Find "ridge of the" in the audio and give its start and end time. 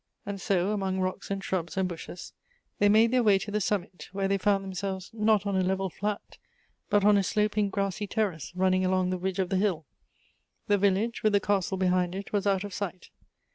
9.19-9.57